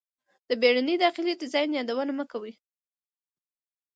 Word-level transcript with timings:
د 0.47 0.49
بیړني 0.61 0.95
داخلي 1.05 1.33
ډیزاین 1.41 1.69
یادونه 1.77 2.11
مه 2.19 2.25
کوئ 2.31 2.53